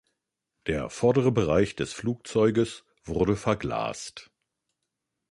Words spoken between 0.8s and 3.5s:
vordere Bereich des Flugzeuges wurde